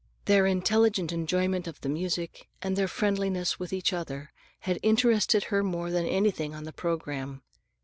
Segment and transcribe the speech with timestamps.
[0.25, 5.61] Their intelligent enjoyment of the music, and their friendliness with each other, had interested her
[5.61, 7.43] more than anything on the programme.